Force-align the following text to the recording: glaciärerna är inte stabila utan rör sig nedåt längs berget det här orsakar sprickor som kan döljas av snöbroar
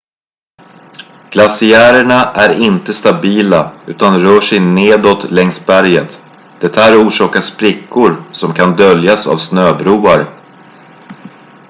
glaciärerna 1.31 2.23
är 2.35 2.63
inte 2.63 2.93
stabila 2.93 3.73
utan 3.87 4.21
rör 4.21 4.41
sig 4.41 4.59
nedåt 4.59 5.31
längs 5.31 5.65
berget 5.67 6.25
det 6.59 6.75
här 6.75 7.07
orsakar 7.07 7.41
sprickor 7.41 8.23
som 8.31 8.53
kan 8.53 8.75
döljas 8.75 9.27
av 9.27 9.37
snöbroar 9.37 10.25